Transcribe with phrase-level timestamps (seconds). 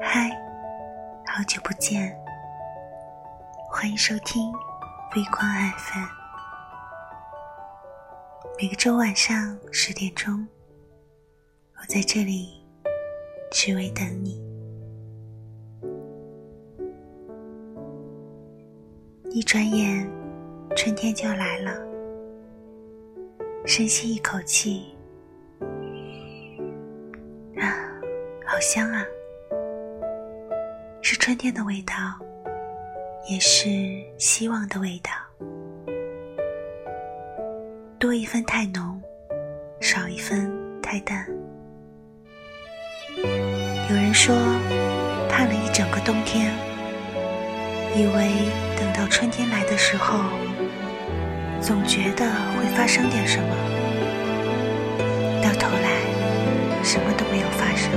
[0.00, 0.30] 嗨，
[1.26, 2.16] 好久不见，
[3.68, 4.52] 欢迎收听
[5.16, 5.40] 微光
[5.76, 6.06] FM。
[8.60, 10.46] 每个周晚上十点钟，
[11.80, 12.64] 我在这里
[13.50, 14.40] 只为等你。
[19.30, 20.08] 一转眼，
[20.76, 21.76] 春天就来了。
[23.66, 24.94] 深吸一口气，
[27.56, 27.66] 啊，
[28.46, 29.04] 好香啊！
[31.04, 31.94] 是春天的味道，
[33.28, 33.68] 也是
[34.18, 35.10] 希望的味道。
[37.98, 39.02] 多一分太浓，
[39.80, 40.48] 少一分
[40.80, 41.26] 太淡。
[43.90, 44.32] 有人说，
[45.28, 46.54] 盼了一整个冬天，
[47.96, 48.30] 以为。
[48.78, 50.18] 等到春天来的时候，
[51.60, 53.54] 总觉得会发生点什么，
[55.40, 56.02] 到头来
[56.82, 57.90] 什么都没有发生，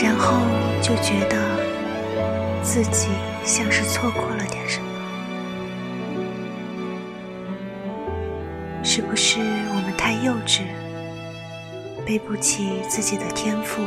[0.00, 0.40] 然后
[0.80, 1.36] 就觉得
[2.62, 3.08] 自己
[3.44, 4.86] 像是错过了点什么。
[8.84, 9.40] 是不是
[9.74, 10.62] 我们太幼稚，
[12.06, 13.82] 背不起自己的天赋？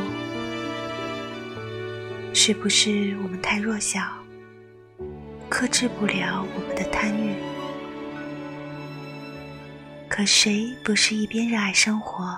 [2.34, 4.02] 是不是我们太弱小？
[5.50, 7.36] 克制不了我们的贪欲，
[10.08, 12.38] 可谁不是一边热爱生活，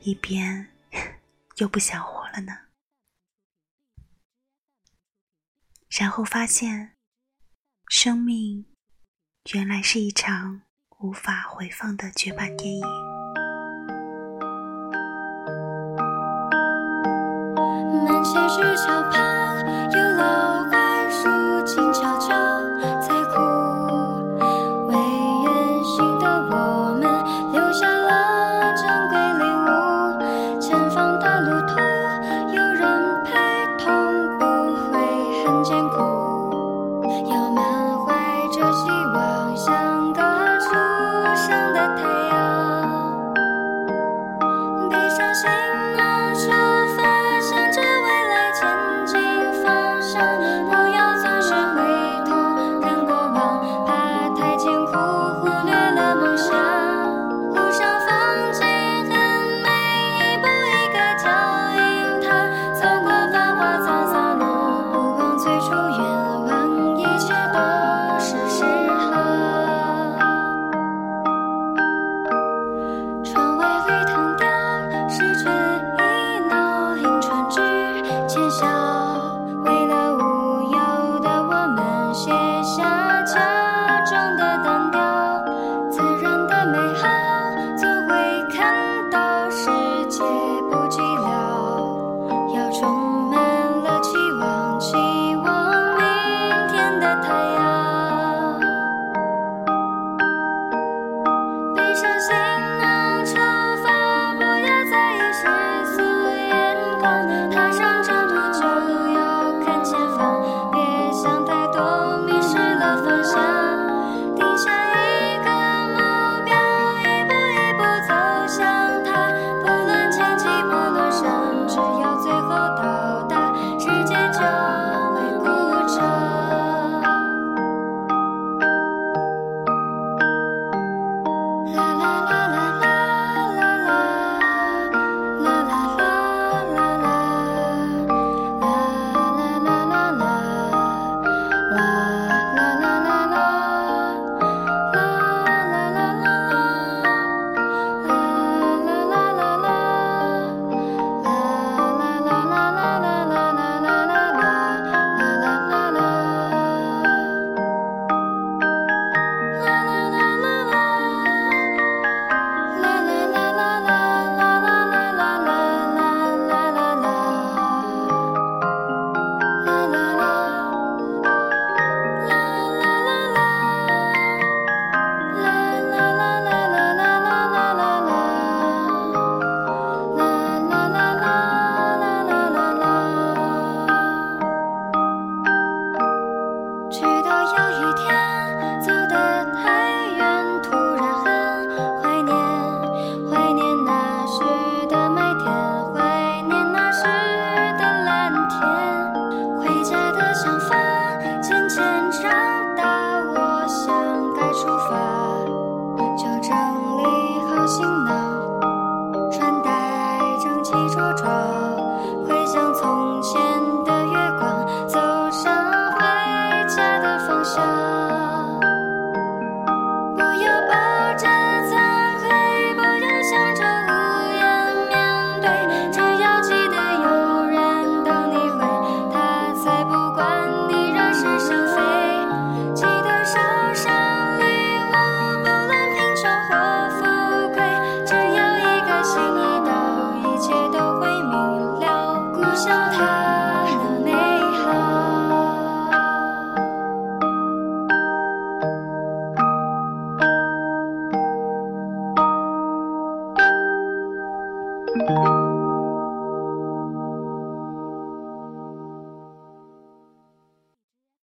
[0.00, 0.66] 一边
[1.56, 2.52] 又不想活了呢？
[5.98, 6.92] 然后发现，
[7.88, 8.64] 生命
[9.52, 10.62] 原来是一场
[11.00, 12.84] 无法回放的绝版电影。